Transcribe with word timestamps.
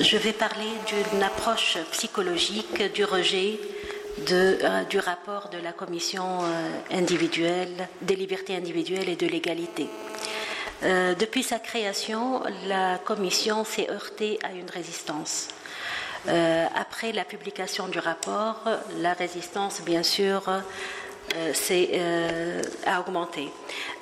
Je 0.00 0.16
vais 0.16 0.32
parler 0.32 0.70
d'une 0.86 1.24
approche 1.24 1.76
psychologique 1.90 2.92
du 2.92 3.04
rejet 3.04 3.58
euh, 4.30 4.84
du 4.84 5.00
rapport 5.00 5.48
de 5.48 5.58
la 5.58 5.72
commission 5.72 6.42
euh, 6.42 6.70
individuelle, 6.92 7.88
des 8.02 8.14
libertés 8.14 8.54
individuelles 8.54 9.08
et 9.08 9.16
de 9.16 9.26
l'égalité. 9.26 9.88
Euh, 10.84 11.16
depuis 11.16 11.42
sa 11.42 11.58
création, 11.58 12.42
la 12.68 12.98
commission 12.98 13.64
s'est 13.64 13.90
heurtée 13.90 14.38
à 14.44 14.52
une 14.52 14.70
résistance. 14.70 15.48
après 16.74 17.12
la 17.12 17.24
publication 17.24 17.88
du 17.88 17.98
rapport, 17.98 18.62
la 19.00 19.14
résistance, 19.14 19.80
bien 19.82 20.02
sûr, 20.02 20.42
a 22.86 23.00
augmenté. 23.00 23.48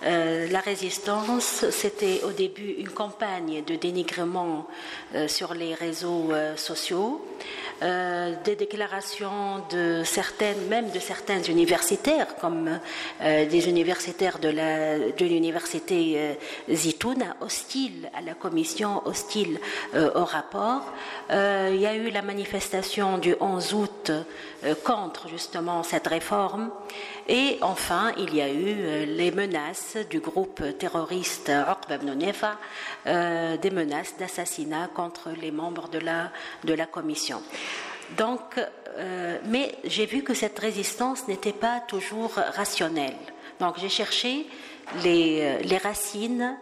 la 0.02 0.60
résistance, 0.60 1.64
c'était 1.70 2.22
au 2.24 2.30
début 2.30 2.74
une 2.78 2.90
campagne 2.90 3.62
de 3.64 3.76
dénigrement 3.76 4.66
sur 5.26 5.54
les 5.54 5.74
réseaux 5.74 6.30
sociaux. 6.56 7.22
Euh, 7.82 8.32
des 8.42 8.56
déclarations 8.56 9.62
de 9.70 10.00
certaines, 10.02 10.66
même 10.68 10.90
de 10.92 10.98
certains 10.98 11.42
universitaires, 11.42 12.36
comme 12.40 12.80
euh, 13.20 13.44
des 13.44 13.68
universitaires 13.68 14.38
de, 14.38 14.48
l'université 15.22 16.14
euh, 16.16 16.32
Zitouna, 16.74 17.36
hostiles 17.42 18.10
à 18.16 18.22
la 18.22 18.32
commission, 18.32 19.06
hostiles 19.06 19.60
au 19.94 20.24
rapport. 20.24 20.84
il 21.30 21.76
y 21.76 21.86
a 21.86 21.94
eu 21.94 22.10
la 22.10 22.22
manifestation 22.22 23.18
du 23.18 23.34
11 23.38 23.74
août 23.74 24.12
contre 24.82 25.28
justement 25.28 25.82
cette 25.82 26.06
réforme. 26.06 26.70
Et 27.28 27.58
enfin, 27.60 28.12
il 28.18 28.34
y 28.34 28.40
a 28.40 28.48
eu 28.48 29.04
les 29.06 29.32
menaces 29.32 29.96
du 30.08 30.20
groupe 30.20 30.62
terroriste 30.78 31.50
Uqba 31.50 31.98
des 33.04 33.70
menaces 33.70 34.16
d'assassinat 34.16 34.88
contre 34.94 35.30
les 35.40 35.50
membres 35.50 35.88
de 35.88 35.98
la, 35.98 36.30
de 36.62 36.76
commission. 36.84 37.42
Donc, 38.16 38.60
euh, 38.98 39.38
mais 39.44 39.74
j'ai 39.84 40.06
vu 40.06 40.22
que 40.22 40.34
cette 40.34 40.58
résistance 40.58 41.28
n'était 41.28 41.52
pas 41.52 41.80
toujours 41.80 42.32
rationnelle. 42.34 43.16
Donc 43.60 43.78
j'ai 43.78 43.88
cherché 43.88 44.46
les, 45.02 45.40
euh, 45.42 45.78
racines 45.82 46.56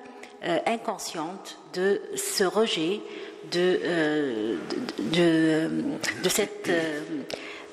euh, 0.45 0.59
inconscientes 0.67 1.59
de 1.75 2.01
ce 2.17 2.45
rejet, 2.45 3.01
de, 3.53 4.57
de, 4.99 6.29
cette, 6.29 6.71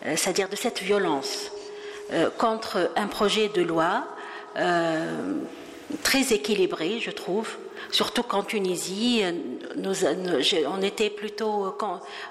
c'est-à-dire 0.03 0.49
de 0.49 0.55
cette 0.55 0.81
violence 0.81 1.51
contre 2.37 2.91
un 2.95 3.07
projet 3.07 3.49
de 3.49 3.61
loi 3.61 4.03
très 6.03 6.33
équilibré, 6.33 6.99
je 6.99 7.11
trouve, 7.11 7.57
surtout 7.91 8.23
qu'en 8.23 8.43
Tunisie, 8.43 9.23
on 10.67 10.81
était 10.81 11.09
plutôt, 11.09 11.75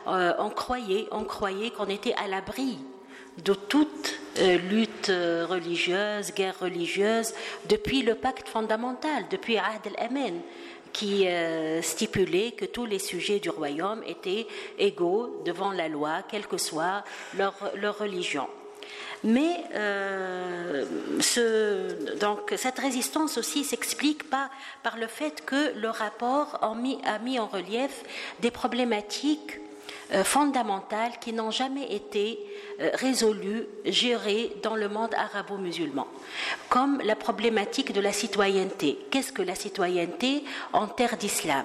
euh, 0.07 0.33
on 0.39 0.51
croyait, 0.51 1.07
on 1.11 1.25
croyait 1.25 1.71
qu'on 1.71 1.89
était 1.89 2.15
à 2.15 2.29
l'abri 2.29 2.79
de 3.45 3.55
toute 3.55 4.19
euh, 4.39 4.59
lutte 4.59 5.09
euh, 5.09 5.47
religieuse, 5.49 6.33
guerre 6.35 6.59
religieuse, 6.61 7.33
depuis 7.69 8.03
le 8.03 8.15
pacte 8.15 8.49
fondamental, 8.49 9.25
depuis 9.31 9.57
Ahd 9.57 9.87
al-Amen, 9.97 10.41
qui 10.93 11.25
stipulait 11.83 12.51
que 12.51 12.65
tous 12.65 12.85
les 12.85 12.99
sujets 12.99 13.39
du 13.39 13.49
royaume 13.49 14.03
étaient 14.09 14.49
égaux 14.77 15.41
devant 15.45 15.71
la 15.71 15.89
loi, 15.89 16.23
quelle 16.29 16.49
que 16.49 16.59
soit 16.59 17.05
leur 17.37 17.97
religion. 17.97 18.49
Mais 19.23 19.65
euh, 19.75 20.85
cette 21.21 22.79
résistance 22.79 23.37
aussi 23.39 23.65
s'explique 23.65 24.31
par 24.31 24.51
le 24.99 25.07
fait 25.07 25.45
que 25.45 25.75
le 25.77 25.91
rapport 25.91 26.59
a 26.63 26.75
mis, 26.75 26.99
a 27.05 27.19
mis 27.19 27.39
en 27.39 27.47
relief 27.47 28.03
des 28.41 28.51
problématiques 28.51 29.61
euh, 30.13 30.25
fondamentales 30.25 31.13
qui 31.21 31.33
n'ont 31.33 31.53
jamais 31.53 31.95
été 31.95 32.41
euh, 32.81 32.91
résolues, 32.95 33.67
gérées 33.85 34.51
dans 34.61 34.75
le 34.75 34.89
monde 34.89 35.15
arabo-musulman, 35.15 36.09
comme 36.69 37.01
la 37.05 37.15
problématique 37.15 37.93
de 37.93 38.01
la 38.01 38.13
citoyenneté. 38.13 38.99
Qu'est-ce 39.13 39.33
que 39.33 39.43
la 39.43 39.55
citoyenneté 39.55 40.43
en 40.73 40.89
terre 40.89 41.17
d'islam? 41.17 41.65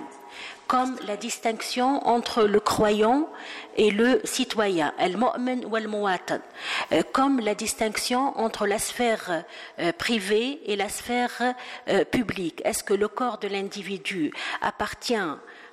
Comme 0.67 0.97
la 1.07 1.17
distinction 1.17 2.05
entre 2.07 2.43
le 2.43 2.59
croyant 2.59 3.29
et 3.77 3.91
le 3.91 4.21
citoyen, 4.23 4.93
euh, 4.99 7.01
comme 7.11 7.39
la 7.39 7.55
distinction 7.55 8.37
entre 8.39 8.65
la 8.65 8.79
sphère 8.79 9.43
euh, 9.79 9.91
privée 9.93 10.61
et 10.65 10.75
la 10.75 10.89
sphère 10.89 11.53
euh, 11.87 12.03
publique. 12.03 12.61
Est-ce 12.65 12.83
que 12.83 12.93
le 12.93 13.07
corps 13.07 13.37
de 13.37 13.47
l'individu 13.47 14.31
appartient 14.61 15.15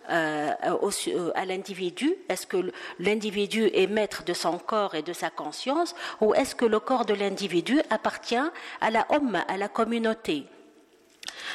à 0.09 1.45
l'individu? 1.47 2.15
Est-ce 2.29 2.47
que 2.47 2.73
l'individu 2.99 3.71
est 3.73 3.87
maître 3.87 4.25
de 4.25 4.33
son 4.33 4.59
corps 4.59 4.95
et 4.95 5.03
de 5.03 5.13
sa 5.13 5.31
conscience? 5.31 5.95
Ou 6.21 6.35
est-ce 6.35 6.55
que 6.55 6.65
le 6.65 6.81
corps 6.81 7.07
de 7.07 7.15
l'individu 7.15 7.81
appartient 7.89 8.35
à 8.81 8.91
la 8.91 9.07
homme, 9.11 9.41
à 9.49 9.57
la 9.57 9.69
communauté? 9.69 10.47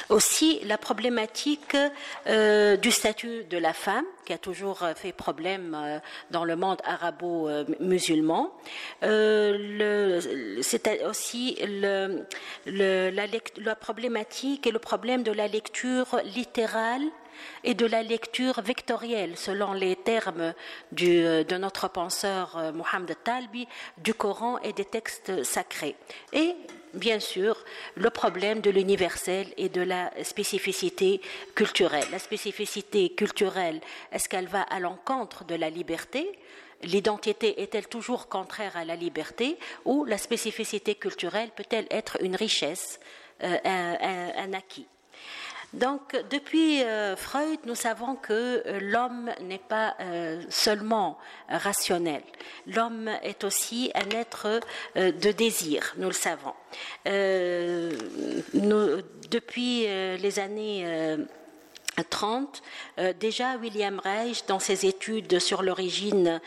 Aussi, 0.08 0.60
la 0.64 0.78
problématique 0.78 1.76
euh, 2.26 2.76
du 2.76 2.90
statut 2.90 3.44
de 3.44 3.58
la 3.58 3.72
femme, 3.72 4.04
qui 4.24 4.32
a 4.32 4.38
toujours 4.38 4.80
fait 4.96 5.12
problème 5.12 5.76
euh, 5.78 5.98
dans 6.30 6.44
le 6.44 6.56
monde 6.56 6.78
arabo-musulman. 6.84 8.52
Euh, 9.02 10.20
c'est 10.62 11.04
aussi 11.04 11.58
le, 11.62 12.24
la, 12.66 13.26
la, 13.56 13.74
problématique 13.76 14.66
et 14.66 14.70
le 14.70 14.78
problème 14.78 15.22
de 15.22 15.32
la 15.32 15.48
lecture 15.48 16.20
littérale 16.34 17.02
et 17.64 17.74
de 17.74 17.86
la 17.86 18.02
lecture 18.02 18.60
vectorielle, 18.60 19.36
selon 19.36 19.72
les 19.72 19.96
termes 19.96 20.54
de 20.92 21.56
notre 21.56 21.88
penseur 21.88 22.72
Mohamed 22.74 23.16
Talbi, 23.24 23.66
du 23.98 24.14
Coran 24.14 24.58
et 24.60 24.72
des 24.72 24.84
textes 24.84 25.44
sacrés. 25.44 25.96
Et 26.32 26.54
bien 26.94 27.20
sûr, 27.20 27.64
le 27.94 28.10
problème 28.10 28.60
de 28.60 28.70
l'universel 28.70 29.46
et 29.56 29.68
de 29.68 29.82
la 29.82 30.10
spécificité 30.24 31.20
culturelle. 31.54 32.06
La 32.10 32.18
spécificité 32.18 33.10
culturelle, 33.10 33.80
est-ce 34.12 34.28
qu'elle 34.28 34.48
va 34.48 34.62
à 34.62 34.80
l'encontre 34.80 35.44
de 35.44 35.54
la 35.54 35.70
liberté? 35.70 36.38
L'identité 36.82 37.60
est-elle 37.62 37.88
toujours 37.88 38.28
contraire 38.28 38.76
à 38.76 38.84
la 38.84 38.94
liberté? 38.94 39.58
Ou 39.84 40.04
la 40.04 40.16
spécificité 40.16 40.94
culturelle 40.94 41.50
peut-elle 41.54 41.86
être 41.90 42.18
une 42.22 42.36
richesse, 42.36 43.00
euh, 43.42 43.56
un 43.64 44.52
acquis? 44.52 44.86
Donc, 45.74 46.16
depuis 46.30 46.82
euh, 46.82 47.14
Freud, 47.14 47.58
nous 47.66 47.74
savons 47.74 48.14
que 48.16 48.62
euh, 48.64 48.80
l'homme 48.80 49.30
n'est 49.42 49.58
pas 49.58 49.96
euh, 50.00 50.40
seulement 50.48 51.18
rationnel. 51.50 52.22
L'homme 52.66 53.10
est 53.22 53.44
aussi 53.44 53.90
un 53.94 54.08
être 54.16 54.60
de 54.96 55.32
désir, 55.32 55.94
nous 55.98 56.08
le 56.08 56.14
savons. 56.14 56.54
depuis 59.30 59.86
les 59.86 60.38
années 60.38 61.16
30, 62.10 62.62
déjà 63.18 63.56
William 63.56 63.98
Reich, 63.98 64.44
dans 64.46 64.58
ses 64.58 64.86
études 64.86 65.38
sur 65.38 65.62
l'origine 65.62 66.40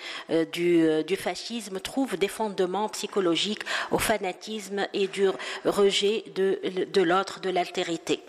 du, 0.52 1.16
fascisme, 1.18 1.80
trouve 1.80 2.18
des 2.18 2.28
fondements 2.28 2.90
psychologiques 2.90 3.64
au 3.90 3.98
fanatisme 3.98 4.88
et 4.94 5.08
du 5.08 5.30
rejet 5.66 6.24
de 6.36 7.02
l'autre, 7.02 7.40
de 7.40 7.50
l'altérité 7.50 8.24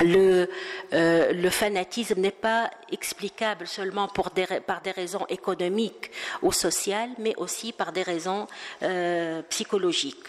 le, 0.00 0.48
euh, 0.92 1.32
le, 1.32 1.50
fanatisme 1.50 2.20
n'est 2.20 2.30
pas 2.30 2.70
explicable 2.90 3.66
seulement 3.66 4.08
par 4.08 4.30
des 4.32 4.90
raisons 4.90 5.26
économiques 5.28 6.10
ou 6.42 6.52
sociales, 6.52 7.10
mais 7.18 7.34
aussi 7.36 7.72
par 7.72 7.92
des 7.92 8.02
raisons 8.02 8.46
euh, 8.82 9.42
psychologiques. 9.48 10.28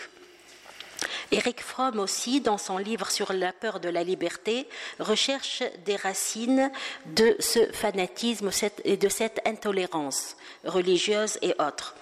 Eric 1.32 1.62
Fromm 1.62 2.00
aussi, 2.00 2.42
dans 2.42 2.58
son 2.58 2.78
livre 2.78 3.10
sur 3.10 3.32
la 3.32 3.54
peur 3.54 3.80
de 3.80 3.88
la 3.88 4.04
liberté, 4.04 4.68
recherche 5.00 5.64
des 5.86 5.96
racines 5.96 6.70
de 7.06 7.36
ce 7.40 7.72
fanatisme 7.72 8.50
et 8.84 8.98
de 8.98 9.10
cette 9.10 9.40
intolérance 9.46 10.36
religieuse 10.66 11.38
et 11.42 11.54
autres. 11.60 11.96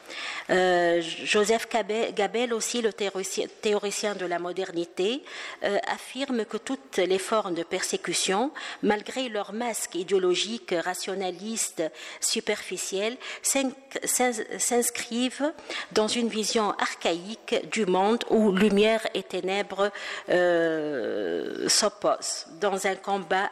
Euh, 0.49 1.01
Joseph 1.01 1.67
Gabel 1.69 2.53
aussi, 2.53 2.81
le 2.81 2.93
théoricien 2.93 4.15
de 4.15 4.25
la 4.25 4.39
modernité, 4.39 5.23
euh, 5.63 5.77
affirme 5.87 6.45
que 6.45 6.57
toutes 6.57 6.97
les 6.97 7.19
formes 7.19 7.53
de 7.53 7.63
persécution, 7.63 8.51
malgré 8.81 9.29
leur 9.29 9.53
masque 9.53 9.95
idéologique, 9.95 10.73
rationaliste, 10.77 11.83
superficiel, 12.19 13.17
s'inscrivent 13.43 15.53
dans 15.91 16.07
une 16.07 16.29
vision 16.29 16.71
archaïque 16.71 17.69
du 17.71 17.85
monde 17.85 18.23
où 18.29 18.51
lumière 18.51 19.05
et 19.13 19.23
ténèbres 19.23 19.91
euh, 20.29 21.69
s'opposent, 21.69 22.47
dans 22.59 22.87
un 22.87 22.95
combat 22.95 23.51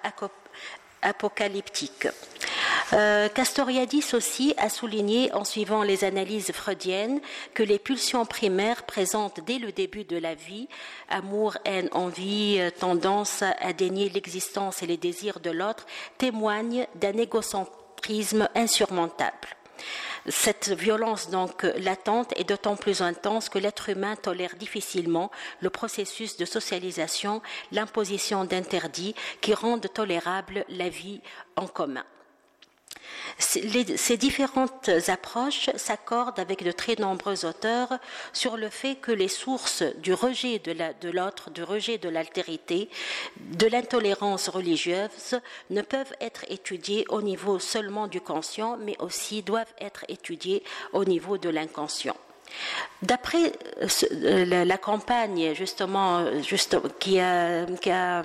apocalyptique. 1.01 2.07
Euh, 2.93 3.27
Castoriadis 3.27 4.13
aussi 4.13 4.53
a 4.57 4.69
souligné, 4.69 5.33
en 5.33 5.43
suivant 5.43 5.83
les 5.83 6.05
analyses 6.05 6.53
freudiennes, 6.53 7.19
que 7.53 7.63
les 7.63 7.79
pulsions 7.79 8.25
primaires 8.25 8.83
présentes 8.83 9.41
dès 9.45 9.59
le 9.59 9.73
début 9.73 10.05
de 10.05 10.17
la 10.17 10.35
vie, 10.35 10.69
amour, 11.09 11.57
haine, 11.65 11.89
envie, 11.91 12.57
euh, 12.59 12.69
tendance 12.69 13.43
à 13.43 13.73
dénier 13.73 14.09
l'existence 14.09 14.83
et 14.83 14.87
les 14.87 14.95
désirs 14.95 15.41
de 15.41 15.51
l'autre, 15.51 15.85
témoignent 16.17 16.87
d'un 16.95 17.17
égocentrisme 17.17 18.47
insurmontable. 18.55 19.49
Cette 20.29 20.69
violence 20.69 21.29
donc 21.29 21.63
latente 21.77 22.33
est 22.37 22.47
d'autant 22.47 22.75
plus 22.75 23.01
intense 23.01 23.49
que 23.49 23.59
l'être 23.59 23.89
humain 23.89 24.15
tolère 24.15 24.55
difficilement 24.55 25.29
le 25.61 25.69
processus 25.69 26.37
de 26.37 26.45
socialisation, 26.45 27.41
l'imposition 27.71 28.43
d'interdits 28.43 29.15
qui 29.41 29.53
rendent 29.53 29.91
tolérable 29.93 30.65
la 30.69 30.89
vie 30.89 31.21
en 31.55 31.67
commun. 31.67 32.03
Ces 33.39 34.17
différentes 34.17 34.89
approches 35.07 35.69
s'accordent 35.75 36.39
avec 36.39 36.63
de 36.63 36.71
très 36.71 36.95
nombreux 36.95 37.45
auteurs 37.45 37.99
sur 38.33 38.57
le 38.57 38.69
fait 38.69 38.95
que 38.95 39.11
les 39.11 39.27
sources 39.27 39.83
du 39.97 40.13
rejet 40.13 40.59
de 40.59 41.09
l'autre, 41.09 41.49
du 41.51 41.63
rejet 41.63 41.97
de 41.97 42.09
l'altérité, 42.09 42.89
de 43.39 43.67
l'intolérance 43.67 44.49
religieuse 44.49 45.39
ne 45.69 45.81
peuvent 45.81 46.13
être 46.19 46.45
étudiées 46.49 47.05
au 47.09 47.21
niveau 47.21 47.59
seulement 47.59 48.07
du 48.07 48.21
conscient, 48.21 48.77
mais 48.77 48.95
aussi 48.99 49.41
doivent 49.41 49.73
être 49.79 50.05
étudiées 50.07 50.63
au 50.93 51.05
niveau 51.05 51.37
de 51.37 51.49
l'inconscient. 51.49 52.15
D'après 53.03 53.51
euh, 53.81 53.87
euh, 54.11 54.65
la, 54.65 54.77
campagne 54.79 55.53
justement 55.53 56.25
qui, 56.99 57.19
a, 57.19 58.23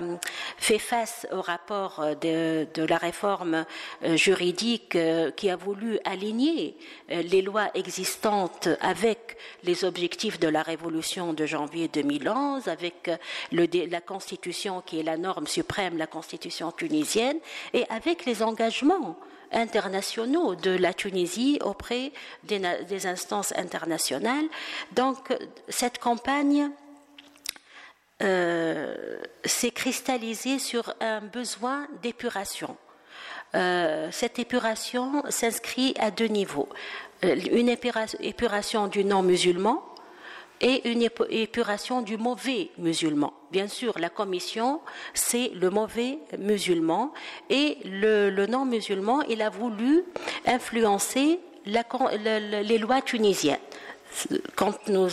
fait 0.57 0.79
face 0.79 1.27
au 1.31 1.41
rapport 1.41 2.03
de, 2.19 2.65
la 2.75 2.97
réforme 2.97 3.65
euh, 4.03 4.17
juridique 4.17 4.97
qui 5.35 5.49
a 5.51 5.55
voulu 5.55 5.99
aligner 6.05 6.75
les 7.09 7.43
lois 7.43 7.69
existantes 7.75 8.67
avec 8.81 9.37
les 9.63 9.85
objectifs 9.85 10.39
de 10.39 10.47
la 10.47 10.63
révolution 10.63 11.33
de 11.33 11.45
janvier 11.45 11.87
2011, 11.87 12.67
avec 12.67 13.11
la 13.51 14.01
constitution 14.01 14.81
qui 14.81 14.99
est 14.99 15.03
la 15.03 15.17
norme 15.17 15.45
suprême, 15.45 15.97
la 15.97 16.07
constitution 16.07 16.71
tunisienne, 16.71 17.37
et 17.73 17.85
avec 17.89 18.25
les 18.25 18.41
engagements 18.41 19.17
internationaux 19.53 20.55
de 20.55 20.71
la 20.71 20.93
Tunisie 20.93 21.59
auprès 21.63 22.11
des, 22.43 23.05
instances 23.05 23.53
internationales. 23.55 24.45
Donc 24.93 25.33
cette 25.69 25.99
campagne 25.99 26.69
euh, 28.21 29.17
s'est 29.43 29.71
cristallisée 29.71 30.59
sur 30.59 30.93
un 31.01 31.21
besoin 31.21 31.87
d'épuration. 32.01 32.77
Euh, 33.55 34.09
cette 34.11 34.39
épuration 34.39 35.23
s'inscrit 35.29 35.93
à 35.99 36.09
deux 36.09 36.27
niveaux. 36.27 36.69
Euh, 37.23 37.35
une 37.51 37.69
épuration 37.69 38.87
du 38.87 39.05
non-musulman, 39.05 39.83
et 40.63 40.89
une 40.89 41.01
épuration 41.29 42.01
du 42.01 42.17
mauvais 42.17 42.71
musulman. 42.77 43.33
Bien 43.51 43.67
sûr, 43.67 43.99
la 43.99 44.09
commission, 44.09 44.79
c'est 45.13 45.49
le 45.49 45.69
mauvais 45.69 46.17
musulman 46.39 47.13
et 47.49 47.77
le, 47.83 48.45
non-musulman, 48.47 49.21
il 49.23 49.41
a 49.41 49.49
voulu 49.49 50.03
influencer 50.45 51.39
les 51.65 52.77
lois 52.77 53.01
tunisiennes 53.01 53.59
quand 54.55 54.87
nous, 54.87 55.09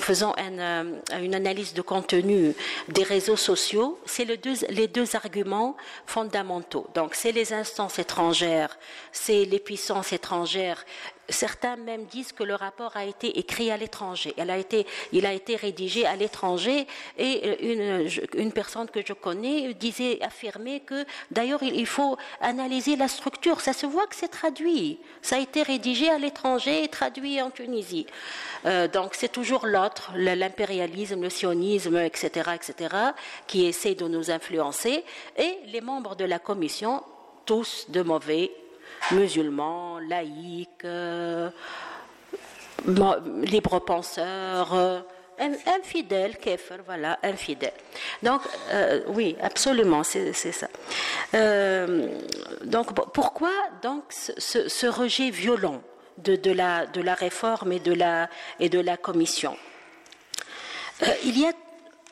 faisons 0.00 0.34
euh, 0.38 1.00
une 1.20 1.34
analyse 1.34 1.74
de 1.74 1.82
contenu 1.82 2.54
des 2.88 3.02
réseaux 3.02 3.36
sociaux, 3.36 3.98
c'est 4.06 4.24
les 4.24 4.88
deux 4.88 5.16
arguments 5.16 5.76
fondamentaux. 6.06 6.86
Donc, 6.94 7.14
c'est 7.14 7.32
les 7.32 7.52
instances 7.52 7.98
étrangères, 7.98 8.78
c'est 9.12 9.44
les 9.44 9.60
puissances 9.60 10.12
étrangères 10.12 10.84
Certains 11.30 11.76
même 11.76 12.04
disent 12.04 12.32
que 12.32 12.42
le 12.42 12.54
rapport 12.54 12.96
a 12.96 13.04
été 13.04 13.38
écrit 13.38 13.70
à 13.70 13.76
l'étranger. 13.76 14.34
Il 14.36 14.50
a 14.50 15.32
été, 15.32 15.56
rédigé 15.56 16.06
à 16.06 16.16
l'étranger 16.16 16.86
et 17.18 17.40
euh, 17.44 18.08
une, 18.34 18.42
une, 18.42 18.52
personne 18.52 18.88
que 18.88 19.00
je 19.04 19.12
connais 19.12 19.74
disait, 19.74 20.18
affirmait 20.22 20.80
que 20.80 21.04
d'ailleurs 21.30 21.62
il 21.62 21.86
faut 21.86 22.16
analyser 22.40 22.96
la 22.96 23.08
structure. 23.08 23.60
Ça 23.60 23.72
se 23.72 23.86
voit 23.86 24.06
que 24.06 24.14
c'est 24.14 24.28
traduit. 24.28 24.98
Ça 25.22 25.36
a 25.36 25.38
été 25.38 25.62
rédigé 25.62 26.08
à 26.10 26.18
l'étranger 26.18 26.84
et 26.84 26.88
traduit 26.88 27.40
en 27.40 27.50
Tunisie. 27.50 28.06
Euh, 28.66 28.88
donc 28.88 29.14
c'est 29.14 29.32
toujours 29.32 29.66
l'autre, 29.66 30.12
l'impérialisme, 30.14 31.22
le 31.22 31.30
sionisme, 31.30 31.96
etc., 31.96 32.50
etc., 32.54 32.96
qui 33.46 33.66
essaie 33.66 33.94
de 33.94 34.06
nous 34.06 34.30
influencer. 34.30 35.04
Et 35.36 35.58
les 35.66 35.80
membres 35.80 36.16
de 36.16 36.24
la 36.24 36.38
commission, 36.38 37.02
tous 37.46 37.86
de 37.88 38.02
mauvais 38.02 38.50
musulmans, 39.12 39.98
laïcs, 39.98 40.84
euh, 40.84 41.50
libre 43.42 43.78
penseurs, 43.80 44.74
euh, 44.74 45.00
infidèles, 45.66 46.36
kéfer, 46.36 46.78
voilà, 46.84 47.18
infidèles. 47.22 47.72
Donc, 48.22 48.42
euh, 48.72 49.00
oui, 49.08 49.36
absolument, 49.40 50.02
c'est 50.04 50.32
ça. 50.32 50.68
donc, 52.64 52.92
pourquoi 53.12 53.52
donc 53.82 54.04
ce, 54.10 54.86
rejet 54.86 55.30
violent 55.30 55.82
de, 56.18 56.52
la, 56.52 56.86
de 56.86 57.00
la 57.00 57.14
réforme 57.14 57.72
et 57.72 57.80
de 57.80 57.92
la, 57.92 58.28
et 58.58 58.68
de 58.68 58.80
la 58.80 58.96
commission? 58.96 59.56
Il 61.24 61.38
y 61.38 61.46
a 61.46 61.52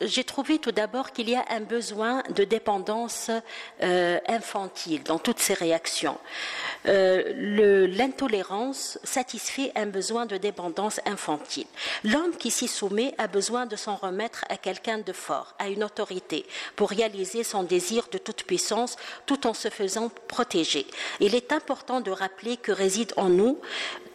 j'ai 0.00 0.24
trouvé 0.24 0.58
tout 0.58 0.72
d'abord 0.72 1.12
qu'il 1.12 1.28
y 1.28 1.34
a 1.34 1.44
un 1.50 1.60
besoin 1.60 2.22
de 2.34 2.44
dépendance 2.44 3.30
infantile 3.80 5.02
dans 5.02 5.18
toutes 5.18 5.38
ces 5.38 5.54
réactions. 5.54 6.18
Euh, 6.86 7.86
l'intolérance 7.86 8.98
satisfait 9.02 9.72
un 9.74 9.86
besoin 9.86 10.26
de 10.26 10.36
dépendance 10.36 11.00
infantile. 11.06 11.66
L'homme 12.04 12.36
qui 12.38 12.50
s'y 12.50 12.68
soumet 12.68 13.14
a 13.18 13.26
besoin 13.26 13.66
de 13.66 13.76
s'en 13.76 13.96
remettre 13.96 14.44
à 14.48 14.56
quelqu'un 14.56 14.98
de 14.98 15.12
fort, 15.12 15.54
à 15.58 15.68
une 15.68 15.84
autorité, 15.84 16.46
pour 16.76 16.90
réaliser 16.90 17.42
son 17.44 17.62
désir 17.62 18.08
de 18.12 18.18
toute 18.18 18.44
puissance 18.44 18.96
tout 19.26 19.46
en 19.46 19.54
se 19.54 19.68
faisant 19.68 20.10
protéger. 20.28 20.86
Il 21.20 21.34
est 21.34 21.52
important 21.52 22.00
de 22.00 22.10
rappeler 22.10 22.56
que 22.56 22.72
réside 22.72 23.12
en 23.16 23.28
nous 23.28 23.58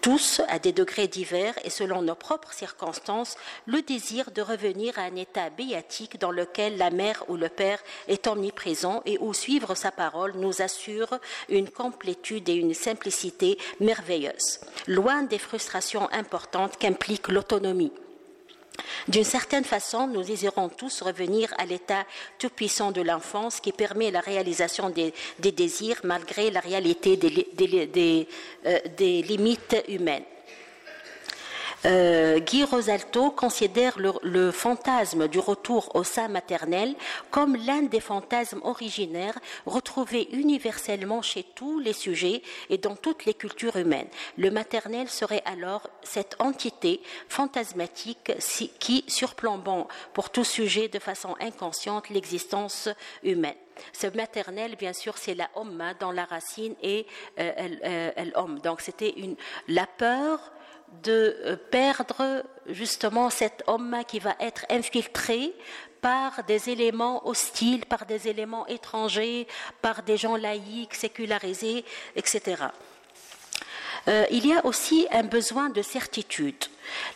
tous, 0.03 0.41
à 0.49 0.59
des 0.59 0.73
degrés 0.73 1.07
divers 1.07 1.55
et 1.63 1.69
selon 1.69 2.01
nos 2.01 2.13
propres 2.13 2.51
circonstances, 2.51 3.37
le 3.65 3.81
désir 3.81 4.31
de 4.31 4.41
revenir 4.41 4.99
à 4.99 5.03
un 5.03 5.15
état 5.15 5.49
béatique 5.49 6.19
dans 6.19 6.29
lequel 6.29 6.77
la 6.77 6.91
mère 6.91 7.23
ou 7.29 7.37
le 7.37 7.47
père 7.47 7.79
est 8.09 8.27
omniprésent 8.27 9.01
et 9.05 9.17
où 9.21 9.33
suivre 9.33 9.75
sa 9.75 9.91
parole 9.91 10.33
nous 10.35 10.61
assure 10.61 11.19
une 11.47 11.69
complétude 11.69 12.49
et 12.49 12.55
une 12.55 12.73
simplicité 12.73 13.57
merveilleuses, 13.79 14.59
loin 14.87 15.23
des 15.23 15.39
frustrations 15.39 16.11
importantes 16.11 16.75
qu'implique 16.77 17.29
l'autonomie. 17.29 17.93
D'une 19.07 19.23
certaine 19.23 19.63
façon, 19.63 20.07
nous 20.07 20.23
désirons 20.23 20.69
tous 20.69 21.01
revenir 21.01 21.53
à 21.57 21.65
l'état 21.65 22.05
tout-puissant 22.39 22.91
de 22.91 23.01
l'enfance 23.01 23.59
qui 23.59 23.71
permet 23.71 24.11
la 24.11 24.21
réalisation 24.21 24.89
des, 24.89 25.13
désirs 25.39 25.99
malgré 26.03 26.51
la 26.51 26.59
réalité 26.59 27.17
des 27.17 28.27
euh, 28.65 28.79
limites 28.97 29.75
humaines. 29.87 30.23
Euh, 31.85 32.39
Guy 32.39 32.63
Rosalto 32.63 33.31
considère 33.31 33.97
le, 33.99 34.51
fantasme 34.51 35.27
du 35.27 35.39
retour 35.39 35.93
au 35.95 36.03
sein 36.03 36.29
maternel 36.29 36.95
comme 37.29 37.57
l'un 37.57 37.83
des 37.83 37.99
fantasmes 37.99 38.61
originaires 38.63 39.37
retrouvés 39.65 40.29
universellement 40.31 41.21
chez 41.21 41.43
tous 41.43 41.79
les 41.79 41.93
sujets 41.93 42.41
et 42.69 42.77
dans 42.77 42.95
toutes 42.95 43.25
les 43.25 43.33
cultures 43.33 43.75
humaines. 43.75 44.07
Le 44.37 44.49
maternel 44.49 45.09
serait 45.09 45.41
alors 45.45 45.89
cette 46.03 46.35
entité 46.39 47.01
fantasmatique 47.27 48.31
qui, 48.79 49.03
surplombant 49.07 49.87
pour 50.13 50.29
tout 50.29 50.45
sujet 50.45 50.87
de 50.87 50.99
façon 50.99 51.35
inconsciente 51.41 52.09
l'existence 52.09 52.87
humaine. 53.23 53.55
Ce 53.91 54.07
maternel, 54.07 54.75
bien 54.77 54.93
sûr, 54.93 55.17
c'est 55.17 55.33
la 55.33 55.49
Omma 55.55 55.95
dans 55.95 56.11
la 56.11 56.25
racine 56.25 56.75
et 56.81 57.05
euh, 57.39 58.11
elle, 58.15 58.31
homme. 58.35 58.59
Donc 58.59 58.81
c'était 58.81 59.15
la 59.67 59.87
peur 59.87 60.51
de 61.01 61.35
euh, 61.45 61.55
perdre 61.71 62.43
justement 62.67 63.29
cet 63.29 63.63
homme 63.67 63.97
qui 64.07 64.19
va 64.19 64.35
être 64.39 64.65
infiltré 64.69 65.53
par 66.01 66.43
des 66.43 66.69
éléments 66.69 67.25
hostiles, 67.27 67.85
par 67.85 68.05
des 68.05 68.27
éléments 68.27 68.67
étrangers, 68.67 69.47
par 69.81 70.03
des 70.03 70.17
gens 70.17 70.35
laïcs, 70.35 70.93
sécularisés, 70.93 71.85
etc. 72.15 72.65
Euh, 74.09 74.25
il 74.31 74.45
y 74.45 74.53
a 74.53 74.65
aussi 74.65 75.07
un 75.11 75.23
besoin 75.23 75.69
de 75.69 75.81
certitude. 75.81 76.65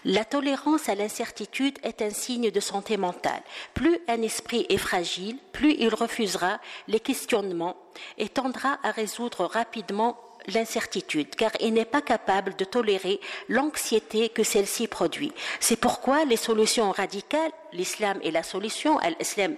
La 0.05 0.23
tolérance 0.23 0.87
à 0.87 0.95
l'incertitude 0.95 1.77
est 1.83 2.01
un 2.01 2.11
signe 2.11 2.49
de 2.49 2.59
santé 2.61 2.95
mentale. 2.95 3.41
Plus 3.73 3.99
un 4.07 4.21
esprit 4.21 4.65
est 4.69 4.77
fragile, 4.77 5.37
plus 5.51 5.73
il 5.77 5.93
refusera 5.93 6.59
les 6.87 7.01
questionnements 7.01 7.75
et 8.17 8.29
tendra 8.29 8.79
à 8.83 8.91
résoudre 8.91 9.45
rapidement 9.45 10.17
l'incertitude, 10.47 11.35
car 11.35 11.51
il 11.59 11.73
n'est 11.73 11.85
pas 11.85 12.01
capable 12.01 12.55
de 12.55 12.65
tolérer 12.65 13.19
l'anxiété 13.49 14.29
que 14.29 14.43
celle-ci 14.43 14.87
produit. 14.87 15.31
C'est 15.59 15.79
pourquoi 15.79 16.25
les 16.25 16.37
solutions 16.37 16.91
radicales, 16.91 17.51
l'islam 17.73 18.19
est 18.23 18.31
la 18.31 18.43
solution, 18.43 18.99
l'islam 19.19 19.55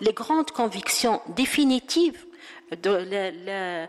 les 0.00 0.12
grandes 0.12 0.50
convictions 0.50 1.20
définitives 1.28 2.24
لا 2.85 3.87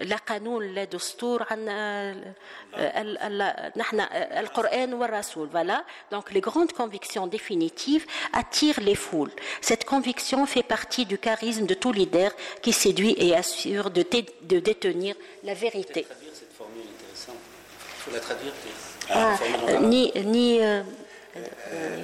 لا 0.00 0.16
قانون 0.16 0.74
لا 0.74 0.84
دستور 0.84 1.46
عن 1.50 1.64
نحن 3.76 4.00
القرآن 4.38 4.94
والرسول 4.94 5.48
voilà 5.52 5.84
donc 6.14 6.30
les 6.32 6.40
grandes 6.40 6.72
convictions 6.72 7.26
définitives 7.26 8.06
attirent 8.32 8.80
les 8.80 8.94
foules 8.94 9.32
cette 9.60 9.84
conviction 9.84 10.46
fait 10.46 10.62
partie 10.62 11.06
du 11.06 11.18
charisme 11.18 11.66
de 11.66 11.74
tout 11.74 11.92
leader 11.92 12.30
qui 12.62 12.72
séduit 12.72 13.14
et 13.18 13.34
assure 13.34 13.90
de, 13.90 14.04
de 14.42 14.58
détenir 14.60 15.14
la 15.44 15.54
vérité 15.54 16.06
cette 16.32 16.52
formule 16.52 16.86
intéressante 16.94 17.42
il 17.96 18.02
faut 18.02 18.12
la 18.12 18.20
traduire 18.20 18.52
ah, 19.10 19.36
ni 19.80 20.12
ni 20.34 20.60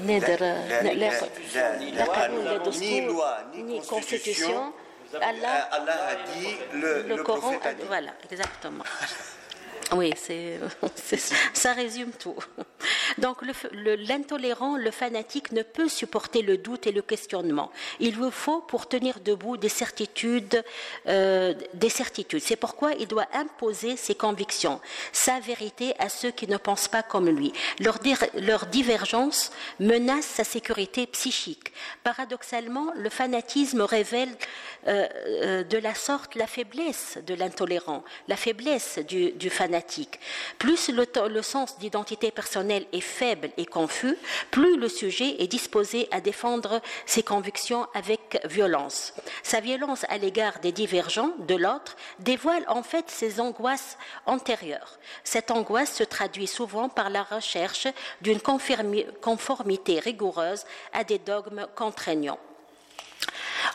نادر 0.06 0.40
لا 1.96 2.04
قانون 2.04 2.44
لا 2.44 2.56
دستور 2.56 3.24
ni 3.54 3.80
constitution 3.92 4.72
Allah, 5.21 5.69
Allah 5.71 6.07
a 6.09 6.15
dit 6.37 6.55
le, 6.73 7.01
le, 7.03 7.15
le 7.15 7.23
Coran, 7.23 7.53
a 7.63 7.73
dit. 7.73 7.83
voilà, 7.87 8.11
exactement. 8.29 8.83
Oui, 9.95 10.11
c'est, 10.17 10.59
ça 11.53 11.71
résume 11.73 12.11
tout. 12.11 12.35
Donc 13.17 13.37
l'intolérant, 13.73 14.77
le, 14.77 14.91
fanatique 14.91 15.51
ne 15.51 15.61
peut 15.61 15.89
supporter 15.89 16.41
le 16.41 16.57
doute 16.57 16.87
et 16.87 16.91
le 16.91 17.01
questionnement. 17.01 17.71
Il 17.99 18.15
vous 18.15 18.31
faut 18.31 18.61
pour 18.61 18.87
tenir 18.87 19.19
debout 19.19 19.57
des 19.57 19.69
certitudes, 19.69 20.63
euh, 21.07 21.53
des 21.73 21.89
certitudes. 21.89 22.41
C'est 22.41 22.55
pourquoi 22.55 22.93
il 22.93 23.07
doit 23.07 23.27
imposer 23.33 23.97
ses 23.97 24.15
convictions, 24.15 24.79
sa 25.11 25.39
vérité 25.39 25.93
à 25.99 26.09
ceux 26.09 26.31
qui 26.31 26.47
ne 26.47 26.57
pensent 26.57 26.87
pas 26.87 27.03
comme 27.03 27.29
lui. 27.29 27.53
Leur, 27.79 27.97
divergence 28.67 29.51
menace 29.79 30.25
sa 30.25 30.43
sécurité 30.43 31.05
psychique. 31.07 31.71
Paradoxalement, 32.03 32.91
le 32.95 33.09
fanatisme 33.09 33.81
révèle 33.81 34.29
euh, 34.87 35.07
euh, 35.25 35.63
de 35.63 35.77
la 35.77 35.95
sorte 35.95 36.35
la 36.35 36.47
faiblesse 36.47 37.17
de 37.25 37.33
l'intolérant, 37.33 38.03
la 38.27 38.35
faiblesse 38.35 38.99
du, 38.99 39.31
du 39.31 39.49
fanatique 39.49 40.19
plus 40.57 40.89
le, 40.89 41.41
sens 41.41 41.77
d'identité 41.79 42.31
personnelle 42.31 42.85
est 42.91 42.96
faible 43.01 43.49
et 43.57 43.65
confus, 43.65 44.17
plus 44.51 44.77
le 44.77 44.89
sujet 44.89 45.35
est 45.39 45.47
disposé 45.47 46.07
à 46.11 46.21
défendre 46.21 46.81
ses 47.05 47.23
convictions 47.23 47.87
avec 47.93 48.39
violence. 48.45 49.13
Sa 49.43 49.59
violence 49.59 50.05
à 50.09 50.17
l'égard 50.17 50.59
des 50.59 50.71
divergents 50.71 51.31
de 51.47 51.55
l'autre 51.55 51.95
dévoile 52.19 52.65
en 52.67 52.83
fait 52.83 53.09
ses 53.09 53.39
angoisses 53.39 53.97
antérieures. 54.25 54.99
Cette 55.23 55.51
angoisse 55.51 55.93
se 55.93 56.03
traduit 56.03 56.47
souvent 56.47 56.89
par 56.89 57.09
la 57.09 57.23
recherche 57.23 57.87
d'une 58.21 58.41
conformité 58.41 59.99
rigoureuse 59.99 60.65
à 60.93 61.03
des 61.03 61.19
dogmes 61.19 61.67
contraignants. 61.75 62.39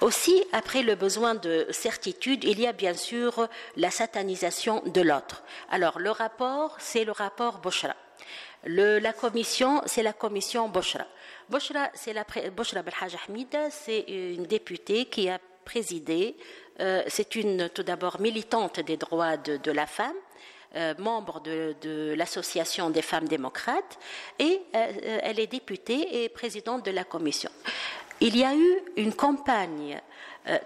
Aussi, 0.00 0.42
après 0.52 0.82
le 0.82 0.94
besoin 0.94 1.34
de 1.34 1.66
certitude, 1.70 2.44
il 2.44 2.60
y 2.60 2.66
a 2.66 2.72
bien 2.72 2.94
sûr 2.94 3.48
la 3.76 3.90
satanisation 3.90 4.82
de 4.86 5.00
l'autre. 5.00 5.44
Alors, 5.70 5.98
le 5.98 6.10
rapport, 6.10 6.76
c'est 6.78 7.04
le 7.04 7.12
rapport 7.12 7.58
La 8.64 9.12
commission, 9.12 9.82
c'est 9.86 10.02
la 10.02 10.12
commission 10.12 10.68
Boshra. 10.68 11.04
Boshra, 11.48 11.90
c'est 11.94 12.12
la 12.12 12.24
Boshra 12.54 12.80
Ahmed, 13.28 13.56
c'est 13.70 14.04
une 14.08 14.44
députée 14.44 15.06
qui 15.06 15.28
a 15.28 15.40
présidé. 15.64 16.36
Euh, 16.80 17.02
c'est 17.08 17.34
une, 17.34 17.68
tout 17.70 17.82
d'abord, 17.82 18.20
militante 18.20 18.80
des 18.80 18.96
droits 18.96 19.36
de, 19.36 19.70
la 19.72 19.86
femme. 19.86 20.14
Euh, 20.74 20.94
membre 20.98 21.40
de, 21.40 22.14
l'association 22.16 22.88
des 22.88 23.02
femmes 23.02 23.28
démocrates 23.28 23.98
et 24.38 24.62
euh, 24.74 25.18
elle 25.22 25.38
est 25.38 25.46
députée 25.46 26.24
et 26.24 26.28
présidente 26.30 26.82
de 26.86 26.90
la 26.90 27.04
commission. 27.04 27.50
Il 28.20 28.38
y 28.38 28.44
a 28.44 28.54
eu 28.54 28.78
une 28.96 29.12
campagne 29.12 30.00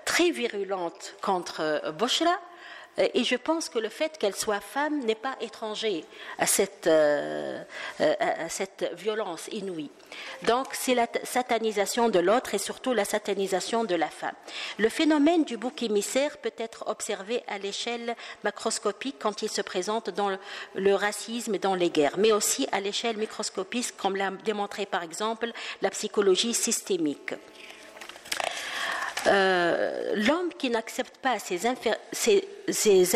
très 0.05 0.31
virulente 0.31 1.17
contre 1.21 1.93
Boshra 1.99 2.39
et 2.99 3.25
je 3.25 3.37
pense 3.37 3.69
que 3.69 3.79
le 3.79 3.89
fait 3.89 4.19
qu'elle 4.19 4.35
soit 4.35 4.61
femme 4.61 5.05
n'est 5.05 5.15
pas 5.15 5.37
étranger 5.41 6.05
à 6.39 6.47
cette, 6.47 6.87
à 6.87 8.49
cette 8.49 8.91
violence 8.95 9.49
inouïe. 9.53 9.91
Donc 10.45 10.69
c'est 10.73 10.95
la 10.95 11.07
satanisation 11.25 12.09
de 12.09 12.19
l'autre 12.19 12.55
et 12.55 12.59
surtout 12.59 12.95
la 12.95 13.05
satanisation 13.05 13.85
de 13.85 13.95
la 13.95 14.09
femme. 14.09 14.35
Le 14.79 14.89
phénomène 14.89 15.45
du 15.45 15.57
bouc 15.57 15.83
émissaire 15.83 16.39
peut 16.39 16.55
être 16.59 16.85
observé 16.89 17.43
à 17.49 17.59
l'échelle 17.59 18.17
macroscopique 18.45 19.17
quand 19.19 19.43
il 19.43 19.51
se 19.51 19.63
présente 19.63 20.11
dans 20.11 20.31
le, 20.31 20.39
le 20.75 20.95
racisme 20.95 21.55
et 21.55 21.59
dans 21.59 21.75
les 21.75 21.91
guerres, 21.91 22.19
mais 22.19 22.33
aussi 22.33 22.67
à 22.73 22.81
l'échelle 22.81 23.17
microscopique 23.17 23.97
comme 23.97 24.17
l'a 24.17 24.31
démontré 24.31 24.87
par 24.87 25.03
exemple 25.03 25.51
la 25.83 25.91
psychologie 25.91 26.55
systémique. 26.55 27.35
Euh, 29.27 30.15
l'homme 30.15 30.53
qui 30.57 30.71
n'accepte 30.71 31.19
pas 31.19 31.39
ses, 31.39 31.67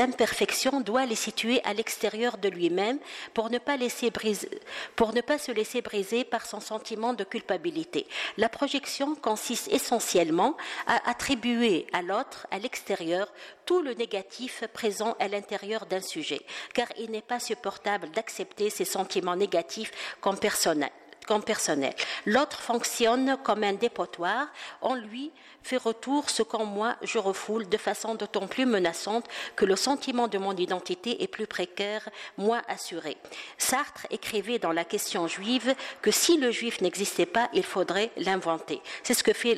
imperfections 0.01 0.81
doit 0.81 1.07
les 1.07 1.15
situer 1.15 1.61
à 1.65 1.73
l'extérieur 1.73 2.39
de 2.39 2.49
lui-même 2.49 2.99
pour, 3.33 3.51
ne 3.51 3.59
pas 3.59 3.79
se 3.79 5.53
laisser 5.53 5.83
briser 5.83 6.25
par 6.25 6.47
son 6.47 6.61
sentiment 6.61 7.13
de 7.13 7.25
culpabilité. 7.25 8.07
La 8.39 8.49
projection 8.49 9.15
consiste 9.15 9.73
essentiellement 9.73 10.57
à 10.87 11.09
attribuer 11.09 11.87
à 11.93 12.03
l'autre, 12.03 12.47
à 12.51 12.59
l'extérieur, 12.59 13.33
tout 13.65 13.83
le 13.83 13.95
négatif 13.95 14.65
présent 14.73 15.17
à 15.21 15.29
l'intérieur 15.29 15.87
d'un 15.87 16.01
sujet, 16.01 16.41
car 16.75 16.89
il 16.99 17.11
n'est 17.11 17.23
pas 17.23 17.39
supportable 17.39 18.11
d'accepter 18.11 18.69
ses 18.71 18.85
sentiments 18.85 19.37
négatifs 19.37 19.93
comme 20.21 20.39
personnels 20.39 20.91
personnel. 21.39 21.95
L'autre 22.27 22.61
fonctionne 22.61 23.37
comme 23.45 23.63
un 23.63 23.75
dépotoir. 23.75 24.49
En 24.81 24.95
lui 24.95 25.31
fait 25.63 25.77
retour 25.77 26.31
ce 26.31 26.43
qu'en 26.43 26.65
moi 26.65 26.97
je 27.03 27.19
refoule 27.19 27.69
de 27.69 27.77
façon 27.77 28.15
d'autant 28.15 28.47
plus 28.47 28.67
menaçante 28.67 29.27
que 29.57 29.65
le 29.65 29.77
sentiment 29.77 30.29
de 30.29 30.39
mon 30.39 30.55
identité 30.57 31.23
est 31.23 31.29
plus 31.29 31.47
précaire, 31.47 32.09
moins 32.37 32.63
assuré. 32.69 33.17
Sartre 33.59 34.07
écrivait 34.11 34.59
dans 34.59 34.73
la 34.73 34.85
question 34.85 35.27
juive 35.27 35.75
que 36.03 36.11
si 36.11 36.37
le 36.37 36.51
juif 36.51 36.81
n'existait 36.81 37.27
pas, 37.27 37.49
il 37.53 37.65
faudrait 37.65 38.11
l'inventer. 38.17 38.81
C'est 39.03 39.15
ce 39.15 39.23
que 39.23 39.33
fait 39.33 39.57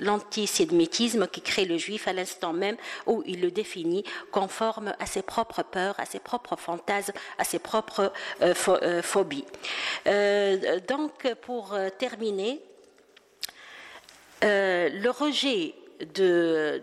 l'antisémitisme 0.00 1.26
qui 1.28 1.40
crée 1.40 1.64
le 1.64 1.78
juif 1.78 2.08
à 2.08 2.12
l'instant 2.12 2.52
même 2.52 2.76
où 3.06 3.22
il 3.26 3.40
le 3.40 3.50
définit 3.50 4.04
conforme 4.30 4.94
à 4.98 5.06
ses 5.06 5.22
propres 5.22 5.62
peurs, 5.62 5.98
à 5.98 6.06
ses 6.06 6.20
propres 6.20 6.56
fantasmes, 6.56 7.12
à 7.38 7.44
ses 7.44 7.58
propres 7.58 8.12
euh, 8.42 8.54
euh, 8.68 9.02
phobies. 9.02 9.44
Euh, 10.06 10.80
donc, 10.88 11.32
pour 11.42 11.76
terminer, 11.98 12.62
euh, 14.44 14.88
le 14.90 15.10
rejet 15.10 15.74
de, 16.14 16.82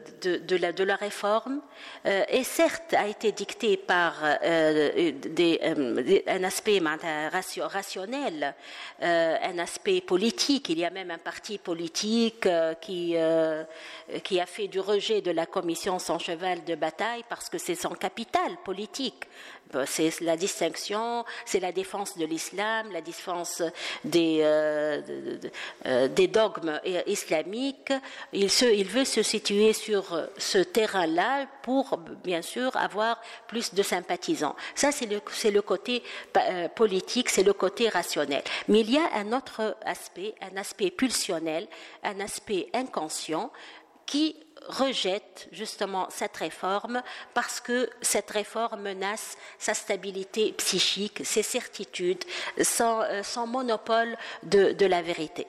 la, 0.84 0.96
réforme 0.96 1.62
euh, 2.06 2.24
certes 2.44 2.94
a 2.94 3.08
été 3.08 3.32
dicté 3.34 3.78
par 3.78 4.14
des, 4.42 6.24
un 6.28 6.44
aspect 6.44 6.82
rationnel, 7.68 8.56
un 9.02 9.60
aspect 9.60 10.02
politique. 10.02 10.70
Il 10.70 10.80
y 10.80 10.86
a 10.86 10.90
même 10.90 11.12
un 11.12 11.18
parti 11.18 11.58
politique 11.58 12.48
qui, 12.80 13.16
qui 14.24 14.40
a 14.40 14.46
fait 14.46 14.68
du 14.68 14.80
rejet 14.80 15.22
de 15.22 15.32
la 15.32 15.46
commission 15.46 16.00
son 16.00 16.18
cheval 16.18 16.64
de 16.64 16.76
bataille 16.76 17.24
parce 17.30 17.50
que 17.50 17.58
c'est 17.58 17.76
son 17.76 17.90
capital 17.90 18.58
politique. 18.64 19.26
C'est 19.86 20.22
la 20.22 20.38
distinction, 20.38 21.26
c'est 21.46 21.60
la 21.60 21.72
défense 21.72 22.18
de 22.18 22.26
l'islam, 22.26 22.92
la 22.92 23.02
défense 23.02 23.62
des, 24.04 24.40
euh, 24.42 25.02
euh, 25.86 26.08
dogmes 26.08 26.80
islamiques. 27.08 27.94
Il, 28.34 28.50
veut 28.86 29.06
se 29.06 29.24
situer 29.24 29.74
sur 29.74 30.20
ce 30.38 30.58
terrain-là 30.60 31.48
pour, 31.62 31.98
bien 32.24 32.42
sûr, 32.42 32.76
avoir 32.76 33.22
plus 33.48 33.74
de 33.74 33.84
sympathisants. 33.84 34.56
Ça, 34.76 34.92
c'est 34.92 35.06
le, 35.06 35.22
le, 35.52 35.62
côté 35.62 36.04
euh, 36.38 36.68
politique, 36.70 37.30
c'est 37.30 37.44
le 37.44 37.54
côté 37.54 37.90
rationnel. 37.90 38.44
Mais 38.68 38.82
il 38.82 38.92
y 38.92 38.98
a 38.98 39.14
un 39.16 39.34
autre 39.34 39.78
aspect, 39.86 40.36
un 40.42 40.58
aspect 40.58 40.92
pulsionnel, 40.92 41.68
un 42.04 42.20
aspect 42.20 42.70
inconscient 42.74 43.52
qui 44.06 44.36
rejette 44.68 45.48
justement 45.52 46.08
cette 46.10 46.38
réforme 46.38 47.02
parce 47.34 47.60
que 47.60 47.90
cette 48.02 48.30
réforme 48.32 48.82
menace 48.82 49.38
sa 49.58 49.74
stabilité 49.74 50.54
psychique, 50.54 51.22
ses 51.26 51.44
certitudes, 51.44 52.24
son, 52.62 53.02
euh, 53.02 53.46
monopole 53.46 54.18
de 54.44 54.86
la 54.86 55.02
vérité. 55.02 55.48